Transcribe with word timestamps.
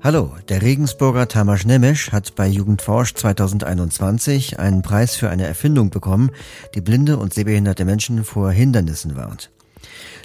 Hallo, 0.00 0.36
der 0.48 0.62
Regensburger 0.62 1.26
Tamas 1.26 1.64
Nemesch 1.64 2.12
hat 2.12 2.36
bei 2.36 2.46
Jugendforsch 2.46 3.14
2021 3.14 4.60
einen 4.60 4.82
Preis 4.82 5.16
für 5.16 5.28
eine 5.28 5.44
Erfindung 5.44 5.90
bekommen, 5.90 6.30
die 6.76 6.80
blinde 6.80 7.16
und 7.16 7.34
sehbehinderte 7.34 7.84
Menschen 7.84 8.22
vor 8.22 8.52
Hindernissen 8.52 9.16
warnt. 9.16 9.50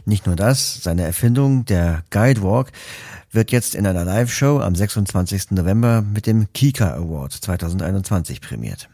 Nicht 0.05 0.28
nur 0.28 0.36
das, 0.36 0.84
seine 0.84 1.02
Erfindung, 1.02 1.66
der 1.66 2.04
Guidewalk, 2.12 2.71
wird 3.32 3.52
jetzt 3.52 3.73
in 3.73 3.88
einer 3.88 4.05
Live-Show 4.05 4.59
am 4.59 4.75
26. 4.75 5.52
November 5.52 6.04
mit 6.04 6.28
dem 6.28 6.54
Kika 6.54 6.94
Award 6.94 7.34
2021 7.34 8.42
prämiert. 8.42 8.90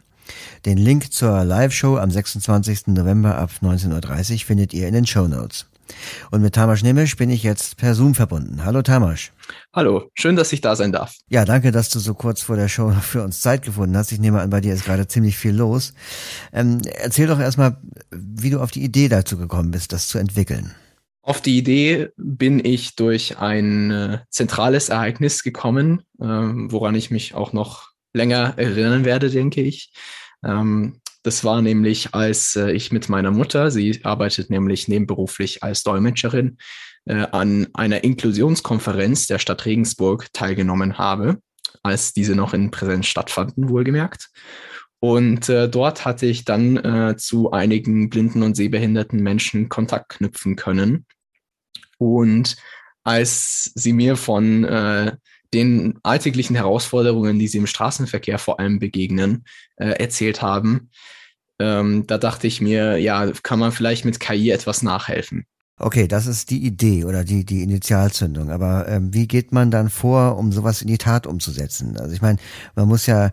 Den 0.64 0.78
Link 0.78 1.12
zur 1.12 1.44
Live-Show 1.44 1.98
am 1.98 2.10
26. 2.10 2.86
November 2.86 3.36
ab 3.36 3.50
19.30 3.60 4.32
Uhr 4.32 4.38
findet 4.38 4.72
ihr 4.72 4.88
in 4.88 4.94
den 4.94 5.06
Show 5.06 5.28
Notes. 5.28 5.66
Und 6.30 6.42
mit 6.42 6.54
Tamas 6.54 6.82
Nemisch 6.82 7.16
bin 7.16 7.30
ich 7.30 7.42
jetzt 7.42 7.76
per 7.76 7.94
Zoom 7.94 8.14
verbunden. 8.14 8.64
Hallo 8.64 8.82
Tamas. 8.82 9.30
Hallo, 9.72 10.10
schön, 10.14 10.36
dass 10.36 10.52
ich 10.52 10.60
da 10.60 10.76
sein 10.76 10.92
darf. 10.92 11.16
Ja, 11.28 11.44
danke, 11.44 11.72
dass 11.72 11.88
du 11.88 11.98
so 11.98 12.14
kurz 12.14 12.42
vor 12.42 12.56
der 12.56 12.68
Show 12.68 12.90
für 13.00 13.22
uns 13.22 13.40
Zeit 13.40 13.62
gefunden 13.62 13.96
hast. 13.96 14.12
Ich 14.12 14.20
nehme 14.20 14.40
an, 14.40 14.50
bei 14.50 14.60
dir 14.60 14.74
ist 14.74 14.84
gerade 14.84 15.06
ziemlich 15.06 15.36
viel 15.36 15.54
los. 15.54 15.94
Ähm, 16.52 16.80
erzähl 16.84 17.26
doch 17.26 17.40
erstmal, 17.40 17.78
wie 18.10 18.50
du 18.50 18.60
auf 18.60 18.70
die 18.70 18.84
Idee 18.84 19.08
dazu 19.08 19.36
gekommen 19.36 19.70
bist, 19.70 19.92
das 19.92 20.08
zu 20.08 20.18
entwickeln. 20.18 20.74
Auf 21.22 21.40
die 21.40 21.58
Idee 21.58 22.08
bin 22.16 22.64
ich 22.64 22.96
durch 22.96 23.38
ein 23.38 23.90
äh, 23.90 24.18
zentrales 24.30 24.88
Ereignis 24.88 25.42
gekommen, 25.42 26.02
äh, 26.18 26.24
woran 26.24 26.94
ich 26.94 27.10
mich 27.10 27.34
auch 27.34 27.52
noch 27.52 27.90
länger 28.12 28.54
erinnern 28.56 29.04
werde, 29.04 29.30
denke 29.30 29.60
ich. 29.60 29.92
Ähm, 30.44 30.99
das 31.22 31.44
war 31.44 31.62
nämlich, 31.62 32.14
als 32.14 32.56
äh, 32.56 32.72
ich 32.72 32.92
mit 32.92 33.08
meiner 33.08 33.30
Mutter, 33.30 33.70
sie 33.70 34.00
arbeitet 34.04 34.50
nämlich 34.50 34.88
nebenberuflich 34.88 35.62
als 35.62 35.82
Dolmetscherin, 35.82 36.58
äh, 37.06 37.26
an 37.32 37.68
einer 37.74 38.04
Inklusionskonferenz 38.04 39.26
der 39.26 39.38
Stadt 39.38 39.64
Regensburg 39.66 40.32
teilgenommen 40.32 40.98
habe, 40.98 41.40
als 41.82 42.12
diese 42.12 42.34
noch 42.34 42.54
in 42.54 42.70
Präsenz 42.70 43.06
stattfanden, 43.06 43.68
wohlgemerkt. 43.68 44.30
Und 45.00 45.48
äh, 45.48 45.68
dort 45.68 46.04
hatte 46.04 46.26
ich 46.26 46.44
dann 46.44 46.76
äh, 46.76 47.16
zu 47.16 47.52
einigen 47.52 48.10
blinden 48.10 48.42
und 48.42 48.54
sehbehinderten 48.54 49.22
Menschen 49.22 49.70
Kontakt 49.70 50.10
knüpfen 50.10 50.56
können. 50.56 51.06
Und 51.98 52.56
als 53.02 53.72
sie 53.74 53.94
mir 53.94 54.16
von 54.16 54.64
äh, 54.64 55.16
den 55.52 55.98
alltäglichen 56.02 56.56
Herausforderungen, 56.56 57.38
die 57.38 57.48
sie 57.48 57.58
im 57.58 57.66
Straßenverkehr 57.66 58.38
vor 58.38 58.60
allem 58.60 58.78
begegnen, 58.78 59.44
äh, 59.76 59.90
erzählt 59.90 60.42
haben, 60.42 60.90
ähm, 61.58 62.06
da 62.06 62.18
dachte 62.18 62.46
ich 62.46 62.60
mir, 62.60 62.96
ja, 62.98 63.30
kann 63.42 63.58
man 63.58 63.72
vielleicht 63.72 64.04
mit 64.04 64.18
KI 64.18 64.50
etwas 64.50 64.82
nachhelfen. 64.82 65.44
Okay, 65.78 66.08
das 66.08 66.26
ist 66.26 66.50
die 66.50 66.64
Idee 66.64 67.04
oder 67.04 67.24
die, 67.24 67.44
die 67.44 67.62
Initialzündung. 67.62 68.50
Aber 68.50 68.86
ähm, 68.88 69.14
wie 69.14 69.26
geht 69.26 69.52
man 69.52 69.70
dann 69.70 69.88
vor, 69.88 70.36
um 70.36 70.52
sowas 70.52 70.82
in 70.82 70.88
die 70.88 70.98
Tat 70.98 71.26
umzusetzen? 71.26 71.96
Also 71.98 72.14
ich 72.14 72.20
meine, 72.20 72.38
man 72.74 72.86
muss 72.86 73.06
ja, 73.06 73.30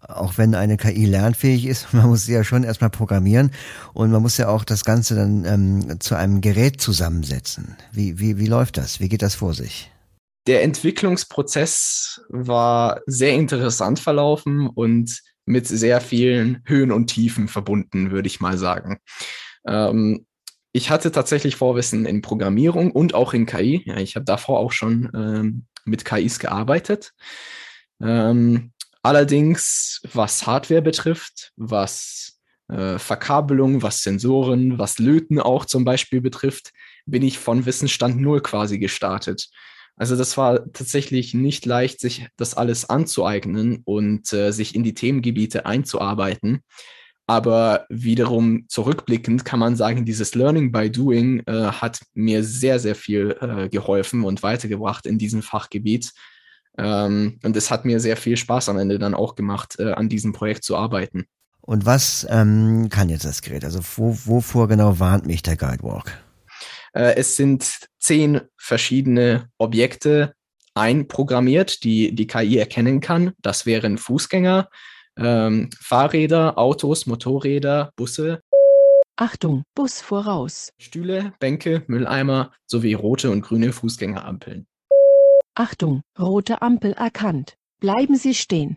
auch 0.00 0.38
wenn 0.38 0.54
eine 0.54 0.76
KI 0.76 1.04
lernfähig 1.04 1.66
ist, 1.66 1.88
man 1.92 2.06
muss 2.06 2.26
sie 2.26 2.32
ja 2.32 2.44
schon 2.44 2.62
erstmal 2.62 2.90
programmieren 2.90 3.50
und 3.92 4.12
man 4.12 4.22
muss 4.22 4.36
ja 4.36 4.48
auch 4.48 4.64
das 4.64 4.84
Ganze 4.84 5.16
dann 5.16 5.44
ähm, 5.44 6.00
zu 6.00 6.14
einem 6.14 6.40
Gerät 6.40 6.80
zusammensetzen. 6.80 7.76
Wie, 7.92 8.20
wie, 8.20 8.38
wie 8.38 8.46
läuft 8.46 8.76
das? 8.76 9.00
Wie 9.00 9.08
geht 9.08 9.22
das 9.22 9.34
vor 9.34 9.54
sich? 9.54 9.90
Der 10.50 10.64
Entwicklungsprozess 10.64 12.22
war 12.28 13.02
sehr 13.06 13.34
interessant 13.34 14.00
verlaufen 14.00 14.66
und 14.66 15.22
mit 15.44 15.68
sehr 15.68 16.00
vielen 16.00 16.60
Höhen 16.64 16.90
und 16.90 17.06
Tiefen 17.06 17.46
verbunden, 17.46 18.10
würde 18.10 18.26
ich 18.26 18.40
mal 18.40 18.58
sagen. 18.58 18.98
Ähm, 19.64 20.26
ich 20.72 20.90
hatte 20.90 21.12
tatsächlich 21.12 21.54
Vorwissen 21.54 22.04
in 22.04 22.20
Programmierung 22.20 22.90
und 22.90 23.14
auch 23.14 23.32
in 23.32 23.46
KI. 23.46 23.84
Ja, 23.86 23.98
ich 23.98 24.16
habe 24.16 24.24
davor 24.24 24.58
auch 24.58 24.72
schon 24.72 25.08
ähm, 25.14 25.66
mit 25.84 26.04
KIs 26.04 26.40
gearbeitet. 26.40 27.12
Ähm, 28.02 28.72
allerdings, 29.04 30.00
was 30.12 30.48
Hardware 30.48 30.82
betrifft, 30.82 31.52
was 31.54 32.40
äh, 32.68 32.98
Verkabelung, 32.98 33.82
was 33.82 34.02
Sensoren, 34.02 34.80
was 34.80 34.98
Löten 34.98 35.38
auch 35.38 35.64
zum 35.64 35.84
Beispiel 35.84 36.20
betrifft, 36.20 36.72
bin 37.06 37.22
ich 37.22 37.38
von 37.38 37.66
Wissensstand 37.66 38.20
Null 38.20 38.40
quasi 38.40 38.80
gestartet. 38.80 39.48
Also 40.00 40.16
das 40.16 40.38
war 40.38 40.64
tatsächlich 40.72 41.34
nicht 41.34 41.66
leicht, 41.66 42.00
sich 42.00 42.26
das 42.38 42.54
alles 42.54 42.88
anzueignen 42.88 43.82
und 43.84 44.32
äh, 44.32 44.50
sich 44.50 44.74
in 44.74 44.82
die 44.82 44.94
Themengebiete 44.94 45.66
einzuarbeiten. 45.66 46.60
Aber 47.26 47.84
wiederum 47.90 48.64
zurückblickend 48.66 49.44
kann 49.44 49.60
man 49.60 49.76
sagen, 49.76 50.06
dieses 50.06 50.34
Learning 50.34 50.72
by 50.72 50.90
Doing 50.90 51.40
äh, 51.40 51.52
hat 51.52 52.00
mir 52.14 52.42
sehr, 52.44 52.78
sehr 52.78 52.94
viel 52.94 53.36
äh, 53.42 53.68
geholfen 53.68 54.24
und 54.24 54.42
weitergebracht 54.42 55.04
in 55.04 55.18
diesem 55.18 55.42
Fachgebiet. 55.42 56.12
Ähm, 56.78 57.38
und 57.44 57.54
es 57.54 57.70
hat 57.70 57.84
mir 57.84 58.00
sehr 58.00 58.16
viel 58.16 58.38
Spaß 58.38 58.70
am 58.70 58.78
Ende 58.78 58.98
dann 58.98 59.14
auch 59.14 59.34
gemacht, 59.34 59.78
äh, 59.78 59.92
an 59.92 60.08
diesem 60.08 60.32
Projekt 60.32 60.64
zu 60.64 60.78
arbeiten. 60.78 61.26
Und 61.60 61.84
was 61.84 62.26
ähm, 62.30 62.88
kann 62.88 63.10
jetzt 63.10 63.26
das 63.26 63.42
Gerät? 63.42 63.66
Also 63.66 63.80
wo, 63.96 64.16
wovor 64.24 64.66
genau 64.66 64.98
warnt 64.98 65.26
mich 65.26 65.42
der 65.42 65.58
Guidewalk? 65.58 66.18
Äh, 66.92 67.14
es 67.16 67.36
sind 67.36 67.88
zehn 67.98 68.40
verschiedene 68.56 69.48
Objekte 69.58 70.34
einprogrammiert, 70.74 71.84
die 71.84 72.14
die 72.14 72.26
KI 72.26 72.58
erkennen 72.58 73.00
kann. 73.00 73.32
Das 73.42 73.66
wären 73.66 73.98
Fußgänger, 73.98 74.68
ähm, 75.16 75.70
Fahrräder, 75.78 76.58
Autos, 76.58 77.06
Motorräder, 77.06 77.92
Busse. 77.96 78.42
Achtung, 79.16 79.64
Bus 79.74 80.00
voraus. 80.00 80.70
Stühle, 80.78 81.34
Bänke, 81.40 81.82
Mülleimer 81.88 82.52
sowie 82.66 82.94
rote 82.94 83.30
und 83.30 83.42
grüne 83.42 83.72
Fußgängerampeln. 83.72 84.66
Achtung, 85.54 86.00
rote 86.18 86.62
Ampel 86.62 86.92
erkannt. 86.92 87.54
Bleiben 87.80 88.16
Sie 88.16 88.34
stehen. 88.34 88.76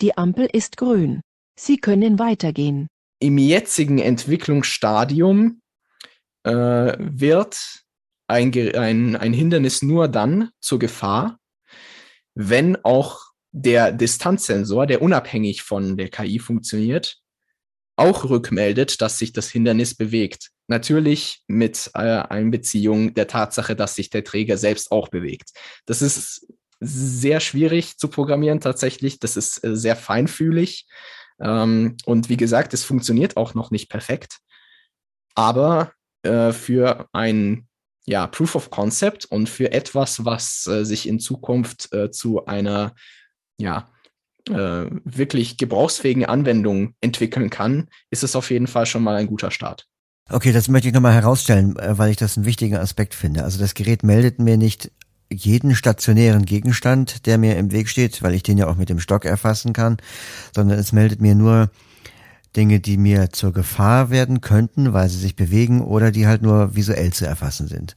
Die 0.00 0.16
Ampel 0.16 0.48
ist 0.52 0.76
grün. 0.76 1.22
Sie 1.58 1.78
können 1.78 2.18
weitergehen. 2.18 2.88
Im 3.20 3.38
jetzigen 3.38 3.98
Entwicklungsstadium 3.98 5.60
äh, 6.44 6.96
wird 6.98 7.58
ein, 8.26 8.52
ein, 8.74 9.16
ein 9.16 9.32
Hindernis 9.32 9.82
nur 9.82 10.08
dann 10.08 10.50
zur 10.60 10.78
Gefahr, 10.78 11.38
wenn 12.34 12.76
auch 12.84 13.20
der 13.52 13.92
Distanzsensor, 13.92 14.86
der 14.86 15.02
unabhängig 15.02 15.62
von 15.62 15.96
der 15.96 16.08
KI 16.08 16.38
funktioniert, 16.38 17.18
auch 17.96 18.28
rückmeldet, 18.28 19.00
dass 19.00 19.18
sich 19.18 19.32
das 19.32 19.48
Hindernis 19.48 19.94
bewegt. 19.94 20.50
Natürlich 20.66 21.44
mit 21.46 21.90
äh, 21.94 22.00
Einbeziehung 22.00 23.14
der 23.14 23.28
Tatsache, 23.28 23.76
dass 23.76 23.94
sich 23.94 24.10
der 24.10 24.24
Träger 24.24 24.56
selbst 24.56 24.90
auch 24.90 25.08
bewegt. 25.08 25.50
Das 25.86 26.02
ist 26.02 26.48
sehr 26.80 27.40
schwierig 27.40 27.98
zu 27.98 28.08
programmieren 28.08 28.60
tatsächlich. 28.60 29.20
Das 29.20 29.36
ist 29.36 29.62
äh, 29.62 29.76
sehr 29.76 29.94
feinfühlig. 29.94 30.86
Ähm, 31.40 31.96
und 32.04 32.28
wie 32.28 32.36
gesagt, 32.36 32.74
es 32.74 32.84
funktioniert 32.84 33.36
auch 33.36 33.54
noch 33.54 33.70
nicht 33.70 33.88
perfekt. 33.88 34.38
Aber 35.36 35.92
äh, 36.24 36.52
für 36.52 37.06
ein 37.12 37.66
ja, 38.06 38.26
Proof 38.26 38.54
of 38.54 38.70
Concept 38.70 39.24
und 39.24 39.48
für 39.48 39.72
etwas, 39.72 40.24
was 40.24 40.66
äh, 40.66 40.84
sich 40.84 41.08
in 41.08 41.20
Zukunft 41.20 41.92
äh, 41.92 42.10
zu 42.10 42.44
einer 42.46 42.94
ja, 43.58 43.88
äh, 44.48 44.86
wirklich 45.04 45.56
gebrauchsfähigen 45.56 46.26
Anwendung 46.26 46.94
entwickeln 47.00 47.50
kann, 47.50 47.88
ist 48.10 48.24
es 48.24 48.36
auf 48.36 48.50
jeden 48.50 48.66
Fall 48.66 48.86
schon 48.86 49.02
mal 49.02 49.16
ein 49.16 49.26
guter 49.26 49.50
Start. 49.50 49.86
Okay, 50.30 50.52
das 50.52 50.68
möchte 50.68 50.88
ich 50.88 50.94
nochmal 50.94 51.14
herausstellen, 51.14 51.76
äh, 51.76 51.96
weil 51.98 52.10
ich 52.10 52.16
das 52.16 52.36
einen 52.36 52.46
wichtigen 52.46 52.76
Aspekt 52.76 53.14
finde. 53.14 53.44
Also 53.44 53.58
das 53.58 53.74
Gerät 53.74 54.02
meldet 54.02 54.38
mir 54.38 54.56
nicht 54.56 54.90
jeden 55.32 55.74
stationären 55.74 56.44
Gegenstand, 56.44 57.26
der 57.26 57.38
mir 57.38 57.56
im 57.56 57.72
Weg 57.72 57.88
steht, 57.88 58.22
weil 58.22 58.34
ich 58.34 58.42
den 58.42 58.58
ja 58.58 58.66
auch 58.66 58.76
mit 58.76 58.88
dem 58.88 59.00
Stock 59.00 59.24
erfassen 59.24 59.72
kann, 59.72 59.96
sondern 60.54 60.78
es 60.78 60.92
meldet 60.92 61.20
mir 61.20 61.34
nur 61.34 61.70
Dinge, 62.56 62.80
die 62.80 62.96
mir 62.96 63.30
zur 63.30 63.52
Gefahr 63.52 64.10
werden 64.10 64.40
könnten, 64.40 64.92
weil 64.92 65.08
sie 65.08 65.18
sich 65.18 65.36
bewegen 65.36 65.80
oder 65.80 66.10
die 66.10 66.26
halt 66.26 66.42
nur 66.42 66.74
visuell 66.74 67.12
zu 67.12 67.26
erfassen 67.26 67.68
sind. 67.68 67.96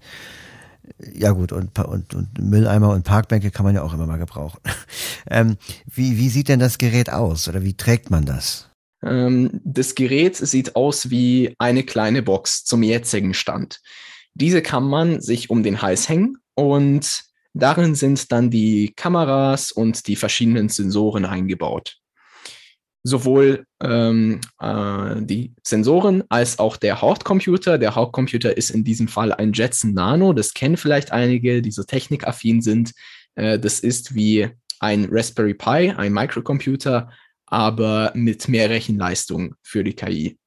Ja 1.13 1.31
gut, 1.31 1.51
und, 1.51 1.77
und, 1.79 2.13
und 2.13 2.39
Mülleimer 2.39 2.89
und 2.89 3.03
Parkbänke 3.03 3.51
kann 3.51 3.65
man 3.65 3.75
ja 3.75 3.83
auch 3.83 3.93
immer 3.93 4.07
mal 4.07 4.17
gebrauchen. 4.17 4.59
ähm, 5.29 5.57
wie, 5.85 6.17
wie 6.17 6.29
sieht 6.29 6.47
denn 6.47 6.59
das 6.59 6.77
Gerät 6.77 7.09
aus 7.09 7.47
oder 7.47 7.63
wie 7.63 7.75
trägt 7.75 8.09
man 8.09 8.25
das? 8.25 8.69
Ähm, 9.03 9.61
das 9.63 9.95
Gerät 9.95 10.37
sieht 10.37 10.75
aus 10.75 11.09
wie 11.09 11.53
eine 11.59 11.83
kleine 11.83 12.23
Box 12.23 12.63
zum 12.63 12.83
jetzigen 12.83 13.33
Stand. 13.33 13.79
Diese 14.33 14.61
kann 14.61 14.83
man 14.83 15.21
sich 15.21 15.49
um 15.49 15.61
den 15.63 15.81
Hals 15.81 16.09
hängen 16.09 16.37
und 16.55 17.23
darin 17.53 17.95
sind 17.95 18.31
dann 18.31 18.49
die 18.49 18.93
Kameras 18.95 19.71
und 19.71 20.07
die 20.07 20.15
verschiedenen 20.15 20.69
Sensoren 20.69 21.25
eingebaut 21.25 21.99
sowohl 23.03 23.65
ähm, 23.81 24.41
äh, 24.59 25.15
die 25.21 25.53
Sensoren 25.63 26.23
als 26.29 26.59
auch 26.59 26.77
der 26.77 27.01
Hauptcomputer. 27.01 27.77
Der 27.77 27.95
Hauptcomputer 27.95 28.55
ist 28.57 28.69
in 28.69 28.83
diesem 28.83 29.07
Fall 29.07 29.31
ein 29.33 29.53
Jetson 29.53 29.93
Nano. 29.93 30.33
Das 30.33 30.53
kennen 30.53 30.77
vielleicht 30.77 31.11
einige, 31.11 31.61
die 31.61 31.71
so 31.71 31.83
technikaffin 31.83 32.61
sind. 32.61 32.93
Äh, 33.35 33.59
das 33.59 33.79
ist 33.79 34.15
wie 34.15 34.49
ein 34.79 35.07
Raspberry 35.09 35.53
Pi, 35.53 35.91
ein 35.91 36.13
Microcomputer, 36.13 37.09
aber 37.45 38.11
mit 38.13 38.47
mehr 38.47 38.69
Rechenleistung 38.69 39.55
für 39.63 39.83
die 39.83 39.93
KI. 39.93 40.37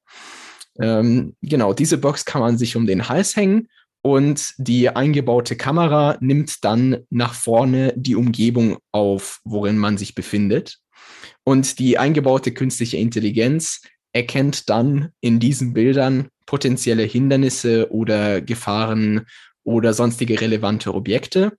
Ähm, 0.79 1.35
genau, 1.41 1.73
diese 1.73 1.97
Box 1.97 2.25
kann 2.25 2.41
man 2.41 2.57
sich 2.57 2.75
um 2.75 2.85
den 2.85 3.09
Hals 3.09 3.35
hängen 3.35 3.67
und 4.03 4.53
die 4.57 4.89
eingebaute 4.89 5.55
Kamera 5.55 6.17
nimmt 6.21 6.63
dann 6.63 7.05
nach 7.09 7.33
vorne 7.33 7.93
die 7.95 8.15
Umgebung 8.15 8.77
auf, 8.91 9.41
worin 9.43 9.77
man 9.77 9.97
sich 9.97 10.15
befindet. 10.15 10.79
Und 11.43 11.79
die 11.79 11.97
eingebaute 11.97 12.53
künstliche 12.53 12.97
Intelligenz 12.97 13.81
erkennt 14.13 14.69
dann 14.69 15.09
in 15.21 15.39
diesen 15.39 15.73
Bildern 15.73 16.27
potenzielle 16.45 17.03
Hindernisse 17.03 17.91
oder 17.91 18.41
Gefahren 18.41 19.25
oder 19.63 19.93
sonstige 19.93 20.41
relevante 20.41 20.93
Objekte. 20.93 21.53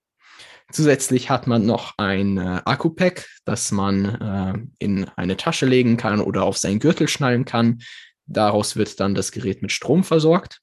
Zusätzlich 0.71 1.29
hat 1.29 1.47
man 1.47 1.67
noch 1.67 1.95
ein 1.99 2.39
äh, 2.39 2.63
Akku-Pack, 2.65 3.29
das 3.45 3.73
man 3.73 4.05
äh, 4.81 4.85
in 4.85 5.09
eine 5.17 5.37
Tasche 5.37 5.67
legen 5.67 5.97
kann 5.97 6.21
oder 6.21 6.45
auf 6.45 6.57
seinen 6.57 6.79
Gürtel 6.79 7.09
schnallen 7.09 7.45
kann. 7.45 7.83
Daraus 8.27 8.77
wird 8.77 8.99
dann 8.99 9.15
das 9.15 9.33
Gerät 9.33 9.61
mit 9.61 9.73
Strom 9.73 10.03
versorgt. 10.03 10.62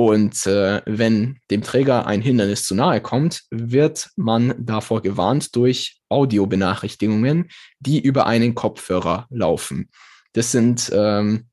Und 0.00 0.46
äh, 0.46 0.80
wenn 0.86 1.40
dem 1.50 1.60
Träger 1.60 2.06
ein 2.06 2.22
Hindernis 2.22 2.62
zu 2.62 2.74
nahe 2.74 3.02
kommt, 3.02 3.42
wird 3.50 4.08
man 4.16 4.54
davor 4.56 5.02
gewarnt 5.02 5.54
durch 5.54 6.00
Audiobenachrichtigungen, 6.08 7.50
die 7.80 8.00
über 8.00 8.24
einen 8.24 8.54
Kopfhörer 8.54 9.26
laufen. 9.28 9.90
Das 10.32 10.52
sind 10.52 10.90
ähm, 10.94 11.50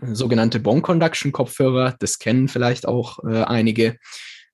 sogenannte 0.00 0.60
Bone 0.60 0.82
Conduction 0.82 1.32
Kopfhörer. 1.32 1.96
Das 1.98 2.20
kennen 2.20 2.46
vielleicht 2.46 2.86
auch 2.86 3.18
äh, 3.24 3.42
einige. 3.42 3.96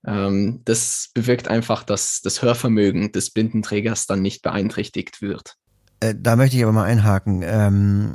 Ähm, 0.06 0.62
das 0.64 1.10
bewirkt 1.12 1.48
einfach, 1.48 1.82
dass 1.82 2.22
das 2.22 2.40
Hörvermögen 2.40 3.12
des 3.12 3.31
Blindenträgers 3.31 4.06
dann 4.06 4.22
nicht 4.22 4.40
beeinträchtigt 4.40 5.20
wird. 5.20 5.56
Äh, 6.00 6.14
da 6.16 6.36
möchte 6.36 6.56
ich 6.56 6.62
aber 6.62 6.72
mal 6.72 6.84
einhaken, 6.84 7.42
ähm, 7.44 8.14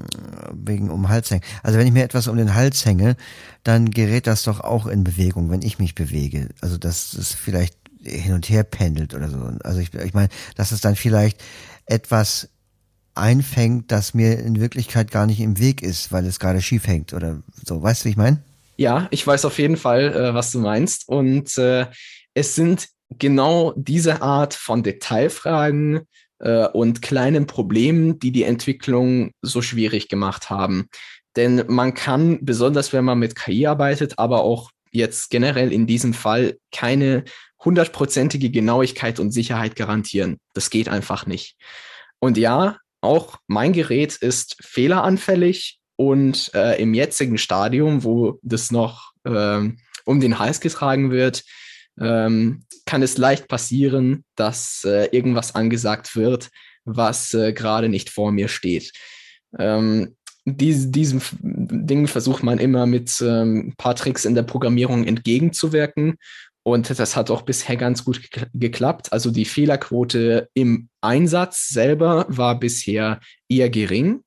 wegen 0.54 0.90
um 0.90 1.10
Hals 1.10 1.32
hängen. 1.32 1.44
Also 1.64 1.78
wenn 1.78 1.88
ich 1.88 1.94
mir 1.94 2.04
etwas 2.04 2.28
um 2.28 2.38
den 2.38 2.56
Hals 2.56 2.86
hänge, 2.86 3.16
dann 3.64 3.92
gerät 3.92 4.28
das 4.28 4.44
doch 4.44 4.62
auch 4.62 4.88
in 4.88 5.04
Bewegung, 5.04 5.50
wenn 5.50 5.62
ich 5.62 5.80
mich 5.80 5.96
bewege. 5.96 6.50
Also 6.62 6.78
dass 6.78 7.14
es 7.14 7.34
vielleicht 7.34 7.78
hin 8.02 8.34
und 8.34 8.50
her 8.50 8.64
pendelt 8.64 9.14
oder 9.14 9.30
so. 9.30 9.38
Also 9.64 9.80
ich, 9.80 9.94
ich 9.94 10.14
meine, 10.14 10.30
dass 10.56 10.72
es 10.72 10.82
dann 10.82 10.96
vielleicht 10.96 11.42
etwas 11.86 12.50
einfängt, 13.16 13.92
das 13.92 14.14
mir 14.14 14.40
in 14.40 14.60
Wirklichkeit 14.60 15.12
gar 15.12 15.26
nicht 15.26 15.40
im 15.40 15.60
Weg 15.60 15.82
ist, 15.82 16.12
weil 16.12 16.26
es 16.26 16.40
gerade 16.40 16.62
schief 16.62 16.88
hängt 16.88 17.14
oder 17.14 17.44
so. 17.64 17.82
Weißt 17.82 18.02
du, 18.02 18.06
wie 18.06 18.12
ich 18.12 18.18
meine? 18.18 18.42
Ja, 18.78 19.08
ich 19.12 19.26
weiß 19.26 19.46
auf 19.46 19.60
jeden 19.60 19.78
Fall, 19.78 20.14
äh, 20.14 20.34
was 20.34 20.52
du 20.52 20.60
meinst. 20.60 21.08
Und 21.08 21.58
äh, 21.58 21.86
es 22.34 22.56
sind 22.56 22.88
genau 23.20 23.74
diese 23.76 24.22
Art 24.22 24.54
von 24.54 24.84
Detailfragen 24.84 26.02
äh, 26.40 26.68
und 26.68 27.02
kleinen 27.02 27.48
Problemen, 27.48 28.20
die 28.20 28.32
die 28.32 28.44
Entwicklung 28.44 29.32
so 29.42 29.62
schwierig 29.62 30.10
gemacht 30.10 30.50
haben. 30.50 30.88
Denn 31.36 31.64
man 31.68 31.94
kann, 31.94 32.40
besonders 32.42 32.94
wenn 32.94 33.06
man 33.06 33.20
mit 33.20 33.36
KI 33.36 33.68
arbeitet, 33.68 34.20
aber 34.20 34.44
auch 34.44 34.72
jetzt 34.92 35.30
generell 35.32 35.74
in 35.74 35.88
diesem 35.88 36.14
Fall 36.14 36.58
keine 36.72 37.24
hundertprozentige 37.64 38.52
Genauigkeit 38.52 39.20
und 39.20 39.32
Sicherheit 39.32 39.76
garantieren. 39.76 40.38
Das 40.54 40.70
geht 40.70 40.90
einfach 40.90 41.26
nicht. 41.26 41.56
Und 42.20 42.38
ja, 42.38 42.78
auch 43.02 43.38
mein 43.48 43.74
Gerät 43.74 44.16
ist 44.16 44.58
fehleranfällig 44.62 45.80
und 45.96 46.52
äh, 46.54 46.82
im 46.82 46.94
jetzigen 46.94 47.38
Stadium, 47.38 48.04
wo 48.04 48.40
das 48.42 48.72
noch 48.72 49.12
ähm, 49.26 49.78
um 50.06 50.20
den 50.20 50.40
Hals 50.40 50.60
getragen 50.60 51.12
wird, 51.12 51.44
ähm, 52.00 52.66
kann 52.86 53.02
es 53.02 53.18
leicht 53.18 53.48
passieren, 53.48 54.24
dass 54.36 54.84
äh, 54.86 55.08
irgendwas 55.12 55.56
angesagt 55.56 56.16
wird, 56.16 56.50
was 56.86 57.34
äh, 57.34 57.54
gerade 57.54 57.90
nicht 57.90 58.10
vor 58.10 58.32
mir 58.32 58.48
steht. 58.48 58.92
Ähm, 59.58 60.16
dies, 60.46 60.92
diesem 60.92 61.22
Ding 61.42 62.08
versucht 62.08 62.44
man 62.44 62.60
immer 62.60 62.86
mit 62.86 63.22
ähm, 63.22 63.68
ein 63.68 63.76
paar 63.78 63.96
Tricks 63.96 64.26
in 64.26 64.36
der 64.36 64.44
Programmierung 64.44 65.06
entgegenzuwirken 65.06 66.18
und 66.64 66.98
das 66.98 67.16
hat 67.16 67.30
auch 67.30 67.42
bisher 67.42 67.76
ganz 67.76 68.06
gut 68.06 68.30
geklappt. 68.54 69.12
Also 69.12 69.32
die 69.32 69.46
Fehlerquote 69.46 70.50
im 70.54 70.90
Einsatz 71.02 71.68
selber 71.68 72.26
war 72.30 72.58
bisher 72.58 73.20
eher 73.50 73.70
gering. 73.70 74.24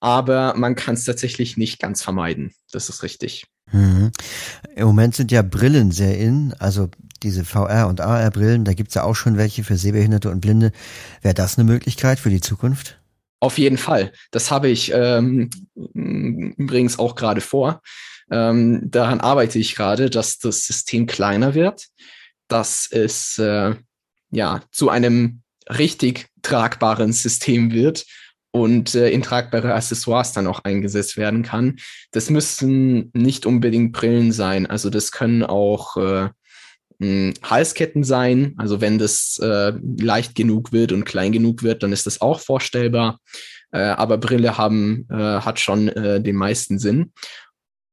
Aber 0.00 0.54
man 0.54 0.76
kann 0.76 0.94
es 0.94 1.04
tatsächlich 1.04 1.56
nicht 1.56 1.80
ganz 1.80 2.02
vermeiden. 2.02 2.54
Das 2.70 2.88
ist 2.88 3.02
richtig. 3.02 3.46
Mhm. 3.74 4.12
Im 4.76 4.86
Moment 4.86 5.16
sind 5.16 5.32
ja 5.32 5.42
Brillen 5.42 5.90
sehr 5.90 6.16
in, 6.16 6.54
also 6.60 6.88
diese 7.24 7.44
VR- 7.44 7.88
und 7.88 8.00
AR-Brillen, 8.00 8.64
da 8.64 8.72
gibt 8.72 8.90
es 8.90 8.94
ja 8.94 9.02
auch 9.02 9.16
schon 9.16 9.36
welche 9.36 9.64
für 9.64 9.76
Sehbehinderte 9.76 10.30
und 10.30 10.40
Blinde. 10.40 10.70
Wäre 11.22 11.34
das 11.34 11.58
eine 11.58 11.68
Möglichkeit 11.68 12.20
für 12.20 12.30
die 12.30 12.40
Zukunft? 12.40 13.00
Auf 13.40 13.58
jeden 13.58 13.76
Fall. 13.76 14.12
Das 14.30 14.52
habe 14.52 14.68
ich 14.68 14.92
ähm, 14.94 15.50
übrigens 15.74 17.00
auch 17.00 17.16
gerade 17.16 17.40
vor. 17.40 17.82
Ähm, 18.30 18.82
daran 18.84 19.20
arbeite 19.20 19.58
ich 19.58 19.74
gerade, 19.74 20.08
dass 20.08 20.38
das 20.38 20.64
System 20.64 21.06
kleiner 21.06 21.54
wird, 21.54 21.88
dass 22.46 22.88
es 22.88 23.38
äh, 23.38 23.74
ja 24.30 24.62
zu 24.70 24.88
einem 24.88 25.42
richtig 25.68 26.28
tragbaren 26.42 27.12
System 27.12 27.72
wird 27.72 28.06
und 28.54 28.94
äh, 28.94 29.10
in 29.10 29.20
tragbare 29.20 29.74
Accessoires 29.74 30.32
dann 30.32 30.46
auch 30.46 30.60
eingesetzt 30.62 31.16
werden 31.16 31.42
kann. 31.42 31.76
Das 32.12 32.30
müssen 32.30 33.10
nicht 33.12 33.46
unbedingt 33.46 33.92
Brillen 33.92 34.30
sein, 34.30 34.66
also 34.66 34.90
das 34.90 35.10
können 35.10 35.42
auch 35.42 35.96
äh, 35.96 36.28
Halsketten 37.42 38.04
sein. 38.04 38.54
Also 38.56 38.80
wenn 38.80 38.98
das 38.98 39.40
äh, 39.42 39.72
leicht 39.98 40.36
genug 40.36 40.72
wird 40.72 40.92
und 40.92 41.04
klein 41.04 41.32
genug 41.32 41.64
wird, 41.64 41.82
dann 41.82 41.92
ist 41.92 42.06
das 42.06 42.20
auch 42.20 42.38
vorstellbar. 42.38 43.18
Äh, 43.72 43.80
aber 43.80 44.18
Brille 44.18 44.56
haben 44.56 45.08
äh, 45.10 45.14
hat 45.16 45.58
schon 45.58 45.88
äh, 45.88 46.22
den 46.22 46.36
meisten 46.36 46.78
Sinn 46.78 47.10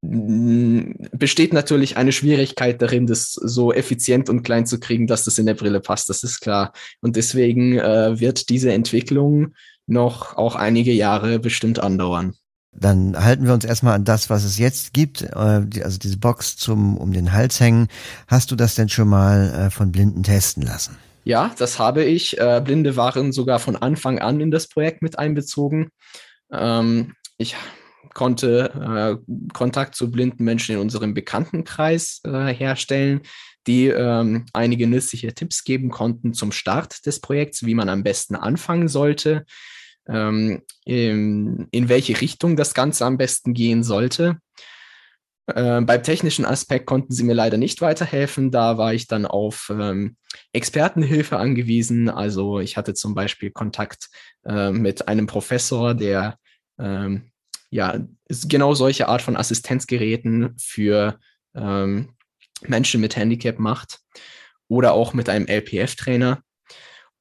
besteht 0.03 1.53
natürlich 1.53 1.95
eine 1.95 2.11
Schwierigkeit 2.11 2.81
darin, 2.81 3.05
das 3.05 3.33
so 3.33 3.71
effizient 3.71 4.29
und 4.29 4.41
klein 4.41 4.65
zu 4.65 4.79
kriegen, 4.79 5.05
dass 5.05 5.25
das 5.25 5.37
in 5.37 5.45
der 5.45 5.53
Brille 5.53 5.79
passt. 5.79 6.09
Das 6.09 6.23
ist 6.23 6.39
klar. 6.39 6.73
Und 7.01 7.15
deswegen 7.15 7.77
äh, 7.77 8.19
wird 8.19 8.49
diese 8.49 8.71
Entwicklung 8.73 9.53
noch 9.91 10.37
auch 10.37 10.55
einige 10.55 10.93
Jahre 10.93 11.37
bestimmt 11.39 11.79
andauern. 11.79 12.33
Dann 12.73 13.21
halten 13.21 13.45
wir 13.45 13.53
uns 13.53 13.65
erstmal 13.65 13.95
an 13.95 14.05
das, 14.05 14.29
was 14.29 14.45
es 14.45 14.57
jetzt 14.57 14.93
gibt, 14.93 15.23
äh, 15.23 15.35
also 15.35 15.99
diese 15.99 16.17
Box 16.17 16.55
zum 16.55 16.97
um 16.97 17.11
den 17.11 17.33
Hals 17.33 17.59
hängen. 17.59 17.89
Hast 18.27 18.49
du 18.51 18.55
das 18.55 18.75
denn 18.75 18.87
schon 18.87 19.09
mal 19.09 19.53
äh, 19.53 19.69
von 19.69 19.91
Blinden 19.91 20.23
testen 20.23 20.63
lassen? 20.63 20.97
Ja, 21.25 21.53
das 21.57 21.79
habe 21.79 22.03
ich. 22.03 22.39
Äh, 22.39 22.61
Blinde 22.63 22.95
waren 22.95 23.33
sogar 23.33 23.59
von 23.59 23.75
Anfang 23.75 24.19
an 24.19 24.39
in 24.39 24.51
das 24.51 24.67
Projekt 24.67 25.01
mit 25.01 25.19
einbezogen. 25.19 25.89
Ähm, 26.51 27.13
ich 27.37 27.55
konnte 28.13 29.21
Kontakt 29.53 29.95
zu 29.95 30.11
blinden 30.11 30.43
Menschen 30.43 30.75
in 30.75 30.81
unserem 30.81 31.13
Bekanntenkreis 31.13 32.19
herstellen, 32.25 33.21
die 33.67 33.87
ähm, 33.87 34.45
einige 34.51 34.85
nützliche 34.85 35.33
Tipps 35.33 35.63
geben 35.63 35.89
konnten 35.91 36.33
zum 36.33 36.51
Start 36.51 37.05
des 37.05 37.21
Projekts, 37.21 37.65
wie 37.65 37.73
man 37.73 37.87
am 37.87 38.03
besten 38.03 38.35
anfangen 38.35 38.89
sollte, 38.89 39.45
ähm, 40.11 40.61
in, 40.85 41.67
in 41.71 41.89
welche 41.89 42.19
Richtung 42.19 42.55
das 42.55 42.73
Ganze 42.73 43.05
am 43.05 43.17
besten 43.17 43.53
gehen 43.53 43.83
sollte. 43.83 44.37
Äh, 45.47 45.81
beim 45.81 46.03
technischen 46.03 46.45
Aspekt 46.45 46.85
konnten 46.85 47.13
sie 47.13 47.23
mir 47.23 47.33
leider 47.33 47.57
nicht 47.57 47.81
weiterhelfen. 47.81 48.51
Da 48.51 48.77
war 48.77 48.93
ich 48.93 49.07
dann 49.07 49.25
auf 49.25 49.71
ähm, 49.73 50.17
Expertenhilfe 50.53 51.37
angewiesen. 51.37 52.09
Also 52.09 52.59
ich 52.59 52.77
hatte 52.77 52.93
zum 52.93 53.15
Beispiel 53.15 53.51
Kontakt 53.51 54.09
äh, 54.45 54.71
mit 54.71 55.07
einem 55.07 55.27
Professor, 55.27 55.93
der 55.93 56.37
ähm, 56.79 57.31
ja, 57.69 57.99
genau 58.27 58.73
solche 58.73 59.07
Art 59.07 59.21
von 59.21 59.37
Assistenzgeräten 59.37 60.55
für 60.59 61.19
ähm, 61.55 62.09
Menschen 62.67 63.01
mit 63.01 63.15
Handicap 63.15 63.59
macht 63.59 63.99
oder 64.67 64.93
auch 64.93 65.13
mit 65.13 65.29
einem 65.29 65.47
LPF-Trainer. 65.47 66.43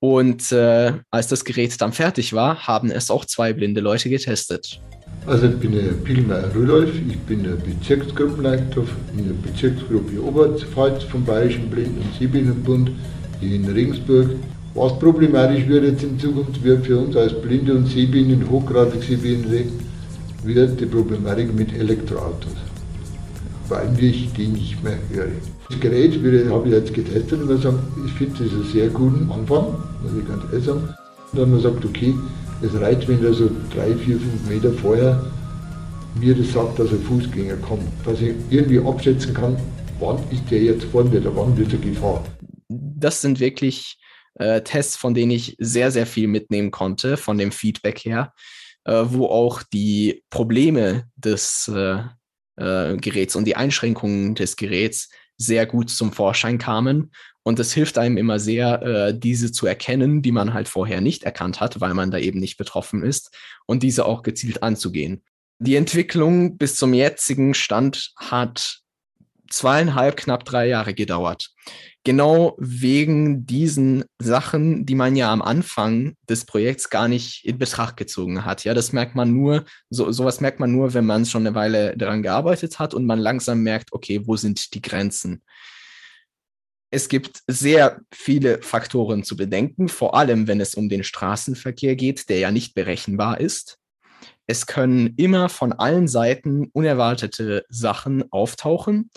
Und 0.00 0.50
äh, 0.50 0.95
als 1.11 1.28
das 1.28 1.45
Gerät 1.45 1.78
dann 1.80 1.92
fertig 1.92 2.33
war, 2.33 2.66
haben 2.66 2.90
es 2.90 3.11
auch 3.11 3.26
zwei 3.26 3.52
blinde 3.52 3.83
Leute 3.83 4.09
getestet. 4.09 4.80
Also 5.26 5.47
ich 5.47 5.57
bin 5.57 5.73
der 5.73 5.92
Pilmer 5.92 6.42
Rudolf, 6.54 6.90
ich 6.95 7.19
bin 7.19 7.42
der 7.42 7.50
Bezirksgruppenleiter 7.50 8.83
in 9.16 9.26
der 9.26 9.35
Bezirksgruppe 9.35 10.23
Oberpfalz 10.23 11.04
vom 11.04 11.25
Bayerischen 11.25 11.69
Blinden- 11.69 12.00
und 12.00 12.14
Sehbehindertenbund 12.19 12.90
hier 13.40 13.57
in 13.57 13.66
Regensburg. 13.66 14.30
Was 14.73 14.99
problematisch 14.99 15.66
wird 15.69 15.85
jetzt 15.85 16.02
in 16.04 16.19
Zukunft, 16.19 16.62
wird 16.64 16.87
für 16.87 16.99
uns 16.99 17.16
als 17.16 17.38
Blinde 17.42 17.75
und 17.75 17.87
Sehbehinderte, 17.87 18.50
hochgradig 18.50 19.02
Sehbehinderte, 19.02 19.64
wieder 20.45 20.66
die 20.66 20.87
Problematik 20.87 21.52
mit 21.54 21.76
Elektroautos, 21.76 22.54
weil 23.71 24.03
ich 24.03 24.33
die 24.33 24.49
nicht 24.49 24.83
mehr 24.83 24.99
höre. 25.09 25.29
Das 25.69 25.81
Gerät 25.81 26.15
habe 26.50 26.69
ich 26.69 26.75
jetzt 26.75 26.93
getestet 26.93 27.41
und 27.41 27.62
sagt, 27.62 27.79
ich 28.05 28.12
finde 28.12 28.45
das 28.45 28.53
einen 28.53 28.65
sehr 28.65 28.89
guten 28.89 29.31
Anfang, 29.31 29.67
muss 30.03 30.12
ich 30.21 30.27
ganz 30.27 30.43
ehrlich 30.50 30.65
sagen. 30.65 30.95
Und 31.33 31.39
dann 31.39 31.50
man 31.50 31.61
sagt, 31.61 31.85
okay, 31.85 32.15
es 32.62 32.75
reicht, 32.81 33.09
wenn 33.09 33.25
er 33.25 33.33
so 33.33 33.50
drei, 33.73 33.95
vier, 33.95 34.19
fünf 34.19 34.49
Meter 34.49 34.73
vorher 34.73 35.25
mir 36.21 36.35
das 36.35 36.53
sagt, 36.53 36.79
dass 36.79 36.91
ein 36.91 37.00
Fußgänger 37.03 37.57
kommt, 37.59 37.87
dass 38.05 38.21
ich 38.21 38.35
irgendwie 38.50 38.81
abschätzen 38.81 39.33
kann, 39.33 39.57
wann 40.00 40.19
ist 40.31 40.50
der 40.50 40.61
jetzt 40.61 40.85
vor 40.85 41.05
mir, 41.05 41.25
wann 41.37 41.57
wird 41.57 41.73
er 41.73 41.79
Gefahr. 41.79 42.25
Das 42.69 43.21
sind 43.21 43.39
wirklich 43.39 43.97
äh, 44.35 44.61
Tests, 44.62 44.97
von 44.97 45.15
denen 45.15 45.31
ich 45.31 45.57
sehr, 45.61 45.93
sehr 45.93 46.07
viel 46.07 46.27
mitnehmen 46.27 46.73
konnte, 46.73 47.17
von 47.17 47.39
dem 47.39 47.53
Feedback 47.53 48.00
her 48.00 48.33
äh, 48.85 49.05
wo 49.07 49.27
auch 49.27 49.62
die 49.62 50.25
Probleme 50.31 51.05
des 51.17 51.69
äh, 51.69 52.03
äh, 52.61 52.97
Geräts 52.97 53.37
und 53.37 53.45
die 53.45 53.57
Einschränkungen 53.57 54.35
des 54.35 54.57
Geräts 54.57 55.11
sehr 55.37 55.67
gut 55.67 55.90
zum 55.90 56.12
Vorschein 56.12 56.59
kamen. 56.59 57.12
Und 57.43 57.59
es 57.59 57.73
hilft 57.73 57.97
einem 57.97 58.19
immer 58.19 58.38
sehr, 58.38 58.83
äh, 58.83 59.19
diese 59.19 59.50
zu 59.50 59.67
erkennen, 59.67 60.21
die 60.21 60.33
man 60.33 60.52
halt 60.52 60.69
vorher 60.69 61.00
nicht 61.00 61.25
erkannt 61.25 61.61
hat, 61.61 61.81
weil 61.81 61.95
man 61.95 62.11
da 62.11 62.19
eben 62.19 62.38
nicht 62.38 62.59
betroffen 62.59 63.02
ist 63.02 63.35
und 63.67 63.83
diese 63.83 64.05
auch 64.05 64.23
gezielt 64.23 64.62
anzugehen. 64.62 65.23
Die 65.59 65.76
Entwicklung 65.76 66.59
bis 66.59 66.76
zum 66.76 66.95
jetzigen 66.95 67.55
Stand 67.55 68.12
hat 68.17 68.81
zweieinhalb, 69.50 70.16
knapp 70.16 70.45
drei 70.45 70.69
Jahre 70.69 70.95
gedauert. 70.95 71.50
Genau 72.04 72.57
wegen 72.59 73.45
diesen 73.45 74.04
Sachen, 74.19 74.87
die 74.87 74.95
man 74.95 75.16
ja 75.16 75.30
am 75.30 75.42
Anfang 75.42 76.16
des 76.28 76.47
Projekts 76.47 76.88
gar 76.88 77.09
nicht 77.09 77.45
in 77.45 77.59
Betracht 77.59 77.97
gezogen 77.97 78.45
hat. 78.45 78.64
Ja, 78.64 78.73
das 78.73 78.92
merkt 78.92 79.14
man 79.14 79.33
nur, 79.33 79.64
so, 79.90 80.11
sowas 80.11 80.40
merkt 80.40 80.61
man 80.61 80.73
nur, 80.73 80.95
wenn 80.95 81.04
man 81.04 81.26
schon 81.26 81.47
eine 81.47 81.54
Weile 81.54 81.97
daran 81.97 82.23
gearbeitet 82.23 82.78
hat 82.78 82.95
und 82.95 83.04
man 83.04 83.19
langsam 83.19 83.62
merkt, 83.62 83.92
okay, 83.92 84.23
wo 84.25 84.37
sind 84.37 84.73
die 84.73 84.80
Grenzen? 84.80 85.42
Es 86.92 87.09
gibt 87.09 87.42
sehr 87.47 88.00
viele 88.12 88.62
Faktoren 88.62 89.23
zu 89.23 89.37
bedenken, 89.37 89.88
vor 89.88 90.14
allem 90.14 90.49
wenn 90.49 90.61
es 90.61 90.75
um 90.75 90.88
den 90.88 91.04
Straßenverkehr 91.04 91.95
geht, 91.97 92.28
der 92.28 92.38
ja 92.38 92.50
nicht 92.50 92.75
berechenbar 92.75 93.40
ist. 93.40 93.78
Es 94.47 94.66
können 94.66 95.14
immer 95.16 95.49
von 95.49 95.73
allen 95.73 96.09
Seiten 96.09 96.71
unerwartete 96.73 97.64
Sachen 97.69 98.25
auftauchen. 98.33 99.11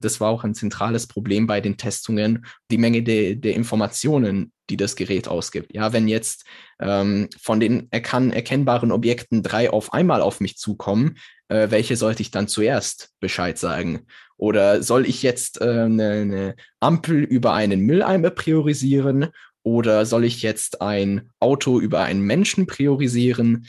Das 0.00 0.20
war 0.20 0.30
auch 0.30 0.44
ein 0.44 0.54
zentrales 0.54 1.06
Problem 1.06 1.46
bei 1.46 1.60
den 1.60 1.76
Testungen, 1.76 2.46
die 2.70 2.78
Menge 2.78 3.02
der, 3.02 3.34
der 3.34 3.54
Informationen, 3.54 4.52
die 4.70 4.76
das 4.76 4.96
Gerät 4.96 5.28
ausgibt. 5.28 5.74
Ja, 5.74 5.92
wenn 5.92 6.08
jetzt 6.08 6.44
ähm, 6.80 7.28
von 7.40 7.60
den 7.60 7.88
erkan 7.90 8.32
erkennbaren 8.32 8.92
Objekten 8.92 9.42
drei 9.42 9.70
auf 9.70 9.92
einmal 9.92 10.20
auf 10.20 10.40
mich 10.40 10.56
zukommen, 10.56 11.16
äh, 11.48 11.70
welche 11.70 11.96
sollte 11.96 12.22
ich 12.22 12.30
dann 12.30 12.48
zuerst 12.48 13.10
Bescheid 13.20 13.58
sagen? 13.58 14.06
Oder 14.36 14.82
soll 14.82 15.06
ich 15.06 15.22
jetzt 15.22 15.60
äh, 15.60 15.64
eine, 15.64 16.10
eine 16.10 16.56
Ampel 16.80 17.24
über 17.24 17.54
einen 17.54 17.80
Mülleimer 17.80 18.30
priorisieren? 18.30 19.28
Oder 19.62 20.06
soll 20.06 20.24
ich 20.24 20.42
jetzt 20.42 20.80
ein 20.80 21.30
Auto 21.40 21.80
über 21.80 22.02
einen 22.02 22.22
Menschen 22.22 22.66
priorisieren? 22.66 23.66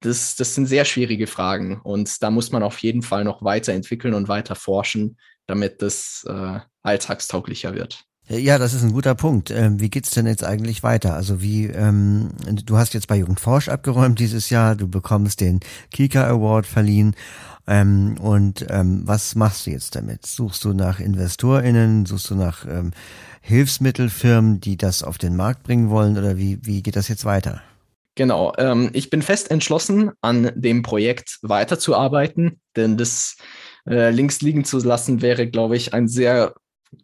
Das, 0.00 0.36
das 0.36 0.54
sind 0.54 0.66
sehr 0.66 0.84
schwierige 0.84 1.26
Fragen 1.26 1.80
und 1.82 2.22
da 2.22 2.30
muss 2.30 2.52
man 2.52 2.62
auf 2.62 2.78
jeden 2.78 3.02
Fall 3.02 3.24
noch 3.24 3.42
weiterentwickeln 3.42 4.14
und 4.14 4.28
weiter 4.28 4.54
forschen, 4.54 5.16
damit 5.46 5.82
das 5.82 6.24
äh, 6.28 6.60
alltagstauglicher 6.82 7.74
wird. 7.74 8.04
Ja, 8.28 8.58
das 8.58 8.74
ist 8.74 8.82
ein 8.82 8.92
guter 8.92 9.14
Punkt. 9.14 9.52
Ähm, 9.52 9.78
wie 9.78 9.88
geht's 9.88 10.10
denn 10.10 10.26
jetzt 10.26 10.42
eigentlich 10.42 10.82
weiter? 10.82 11.14
Also 11.14 11.40
wie, 11.40 11.66
ähm, 11.66 12.30
du 12.64 12.76
hast 12.76 12.92
jetzt 12.92 13.06
bei 13.06 13.16
Jugendforsch 13.16 13.68
abgeräumt 13.68 14.18
dieses 14.18 14.50
Jahr, 14.50 14.74
du 14.74 14.88
bekommst 14.88 15.40
den 15.40 15.60
Kika 15.92 16.26
Award 16.26 16.66
verliehen. 16.66 17.14
Ähm, 17.68 18.16
und 18.20 18.66
ähm, 18.68 19.02
was 19.04 19.36
machst 19.36 19.66
du 19.66 19.70
jetzt 19.70 19.94
damit? 19.94 20.26
Suchst 20.26 20.64
du 20.64 20.72
nach 20.72 20.98
InvestorInnen? 20.98 22.04
Suchst 22.06 22.30
du 22.30 22.34
nach 22.34 22.66
ähm, 22.66 22.92
Hilfsmittelfirmen, 23.42 24.60
die 24.60 24.76
das 24.76 25.04
auf 25.04 25.18
den 25.18 25.36
Markt 25.36 25.62
bringen 25.62 25.88
wollen? 25.88 26.18
Oder 26.18 26.36
wie, 26.36 26.58
wie 26.62 26.82
geht 26.82 26.96
das 26.96 27.06
jetzt 27.06 27.24
weiter? 27.24 27.62
Genau, 28.16 28.54
ähm, 28.56 28.90
ich 28.92 29.10
bin 29.10 29.22
fest 29.22 29.50
entschlossen, 29.50 30.10
an 30.20 30.50
dem 30.54 30.82
Projekt 30.82 31.38
weiterzuarbeiten, 31.42 32.60
denn 32.74 32.96
das 32.96 33.36
äh, 33.88 34.10
links 34.10 34.40
liegen 34.40 34.64
zu 34.64 34.78
lassen, 34.78 35.22
wäre, 35.22 35.48
glaube 35.48 35.76
ich, 35.76 35.94
ein 35.94 36.08
sehr 36.08 36.54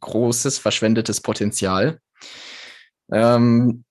großes 0.00 0.58
verschwendetes 0.58 1.20
Potenzial. 1.20 1.98
Ähm, 3.12 3.84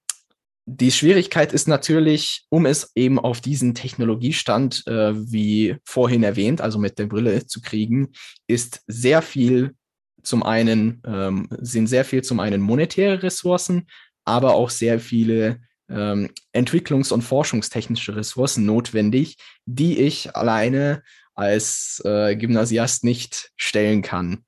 die 0.65 0.91
Schwierigkeit 0.91 1.53
ist 1.53 1.67
natürlich, 1.67 2.45
um 2.49 2.65
es 2.65 2.91
eben 2.95 3.19
auf 3.19 3.41
diesen 3.41 3.73
Technologiestand, 3.73 4.85
äh, 4.87 5.13
wie 5.15 5.75
vorhin 5.83 6.23
erwähnt, 6.23 6.61
also 6.61 6.79
mit 6.79 6.99
der 6.99 7.07
Brille 7.07 7.45
zu 7.45 7.61
kriegen, 7.61 8.09
ist 8.47 8.81
sehr 8.87 9.21
viel 9.21 9.75
zum 10.23 10.43
einen, 10.43 11.01
ähm, 11.05 11.47
sind 11.59 11.87
sehr 11.87 12.05
viel 12.05 12.23
zum 12.23 12.39
einen 12.39 12.61
monetäre 12.61 13.23
Ressourcen, 13.23 13.87
aber 14.23 14.53
auch 14.53 14.69
sehr 14.69 14.99
viele 14.99 15.59
ähm, 15.89 16.29
entwicklungs- 16.53 17.11
und 17.11 17.23
forschungstechnische 17.23 18.15
Ressourcen 18.15 18.65
notwendig, 18.65 19.37
die 19.65 19.99
ich 19.99 20.35
alleine 20.35 21.03
als 21.35 22.01
äh, 22.05 22.35
Gymnasiast 22.35 23.03
nicht 23.03 23.51
stellen 23.55 24.01
kann. 24.01 24.43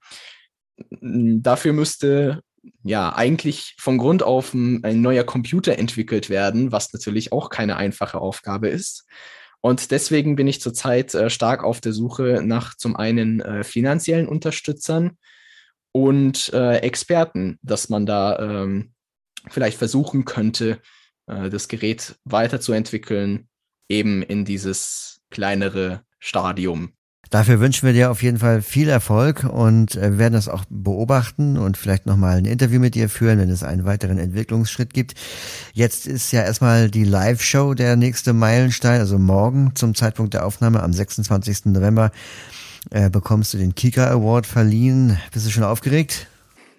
Dafür 1.02 1.74
müsste 1.74 2.42
ja 2.84 3.14
eigentlich 3.14 3.76
von 3.80 3.98
Grund 3.98 4.24
auf 4.24 4.54
ein, 4.54 4.84
ein 4.84 5.02
neuer 5.02 5.24
Computer 5.24 5.78
entwickelt 5.78 6.30
werden, 6.30 6.72
was 6.72 6.94
natürlich 6.94 7.32
auch 7.32 7.50
keine 7.50 7.78
einfache 7.78 8.20
Aufgabe 8.20 8.70
ist. 8.70 9.06
Und 9.62 9.92
deswegen 9.92 10.36
bin 10.36 10.48
ich 10.48 10.62
zurzeit 10.62 11.14
äh, 11.14 11.30
stark 11.30 11.64
auf 11.64 11.80
der 11.80 11.94
Suche 11.94 12.42
nach 12.44 12.76
zum 12.76 12.96
einen 12.96 13.40
äh, 13.40 13.64
finanziellen 13.64 14.28
Unterstützern 14.28 15.18
und 15.94 16.52
äh, 16.54 16.78
Experten, 16.80 17.60
dass 17.62 17.88
man 17.88 18.06
da 18.06 18.40
ähm, 18.40 18.94
vielleicht 19.50 19.78
versuchen 19.78 20.26
könnte, 20.26 20.82
äh, 21.28 21.50
das 21.50 21.70
Gerät 21.70 22.16
weiterzuentwickeln, 22.26 23.48
eben 23.88 24.22
in 24.22 24.44
dieses 24.44 25.22
kleinere 25.30 26.04
Stadium. 26.24 26.94
Dafür 27.30 27.60
wünschen 27.60 27.86
wir 27.86 27.94
dir 27.94 28.12
auf 28.12 28.24
jeden 28.24 28.38
Fall 28.38 28.62
viel 28.62 28.88
Erfolg 28.88 29.44
und 29.44 29.96
äh, 29.96 30.18
werden 30.18 30.34
das 30.34 30.48
auch 30.48 30.64
beobachten 30.70 31.58
und 31.58 31.76
vielleicht 31.78 32.06
nochmal 32.06 32.38
ein 32.38 32.46
Interview 32.46 32.80
mit 32.80 32.96
dir 32.96 33.10
führen, 33.10 33.40
wenn 33.40 33.50
es 33.50 33.64
einen 33.64 33.84
weiteren 33.84 34.18
Entwicklungsschritt 34.18 34.94
gibt. 34.94 35.16
Jetzt 35.74 36.08
ist 36.08 36.32
ja 36.32 36.44
erstmal 36.44 36.90
die 36.90 37.04
Live-Show 37.04 37.74
der 37.74 37.98
nächste 37.98 38.32
Meilenstein, 38.32 39.00
also 39.02 39.20
morgen 39.20 39.76
zum 39.76 39.96
Zeitpunkt 39.96 40.34
der 40.34 40.46
Aufnahme 40.46 40.82
am 40.82 40.94
26. 40.94 41.66
November 41.66 42.12
äh, 42.92 43.10
bekommst 43.10 43.54
du 43.54 43.58
den 43.58 43.76
Kika 43.76 44.10
Award 44.10 44.48
verliehen. 44.48 45.20
Bist 45.34 45.46
du 45.46 45.50
schon 45.50 45.64
aufgeregt? 45.64 46.28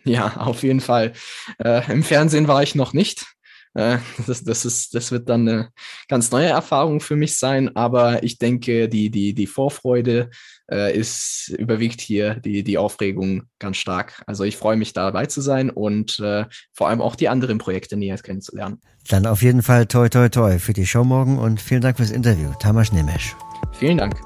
Ja, 0.05 0.37
auf 0.37 0.63
jeden 0.63 0.81
Fall. 0.81 1.13
Äh, 1.59 1.91
Im 1.93 2.03
Fernsehen 2.03 2.49
war 2.49 2.63
ich 2.63 2.75
noch 2.75 2.93
nicht. 2.93 3.34
Äh, 3.75 3.99
das, 4.27 4.45
das, 4.45 4.65
ist, 4.65 4.95
das 4.95 5.11
wird 5.11 5.29
dann 5.29 5.49
eine 5.49 5.69
ganz 6.09 6.31
neue 6.31 6.47
Erfahrung 6.47 7.01
für 7.01 7.17
mich 7.17 7.37
sein, 7.37 7.75
aber 7.77 8.23
ich 8.23 8.39
denke, 8.39 8.89
die, 8.89 9.11
die, 9.11 9.35
die 9.35 9.47
Vorfreude 9.47 10.31
äh, 10.71 10.97
ist, 10.97 11.55
überwiegt 11.59 12.01
hier 12.01 12.37
die, 12.37 12.63
die 12.63 12.79
Aufregung 12.79 13.45
ganz 13.59 13.77
stark. 13.77 14.23
Also 14.27 14.45
ich 14.45 14.57
freue 14.57 14.77
mich 14.77 14.93
dabei 14.93 15.27
zu 15.27 15.41
sein 15.41 15.71
und 15.71 16.19
äh, 16.21 16.47
vor 16.73 16.89
allem 16.89 17.03
auch 17.03 17.17
die 17.17 17.29
anderen 17.29 17.59
Projekte 17.59 17.97
näher 17.97 18.17
kennenzulernen. 18.19 18.81
Dann 19.09 19.27
auf 19.27 19.43
jeden 19.43 19.63
Fall 19.63 19.87
toi 19.87 20.09
toi 20.09 20.29
toi 20.29 20.59
für 20.59 20.73
die 20.73 20.87
Show 20.87 21.05
morgen 21.05 21.39
und 21.39 21.61
vielen 21.61 21.83
Dank 21.83 21.97
fürs 21.97 22.11
Interview. 22.11 22.53
Tamas 22.61 22.93
Nemesch. 22.93 23.37
Vielen 23.73 23.99
Dank. 23.99 24.19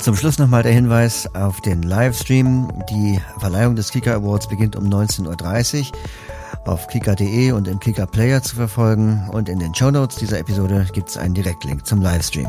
Zum 0.00 0.16
Schluss 0.16 0.38
nochmal 0.38 0.62
der 0.62 0.72
Hinweis 0.72 1.32
auf 1.34 1.60
den 1.60 1.82
Livestream. 1.82 2.72
Die 2.88 3.20
Verleihung 3.38 3.76
des 3.76 3.90
Kika 3.90 4.14
Awards 4.14 4.48
beginnt 4.48 4.74
um 4.74 4.88
19.30 4.88 5.80
Uhr 5.80 5.98
auf 6.64 6.86
kika.de 6.88 7.52
und 7.52 7.68
im 7.68 7.80
Kika 7.80 8.06
Player 8.06 8.42
zu 8.42 8.56
verfolgen 8.56 9.28
und 9.32 9.48
in 9.48 9.58
den 9.58 9.74
Show 9.74 9.90
Notes 9.90 10.16
dieser 10.16 10.38
Episode 10.38 10.86
gibt 10.92 11.08
es 11.08 11.16
einen 11.16 11.34
Direktlink 11.34 11.86
zum 11.86 12.00
Livestream. 12.00 12.48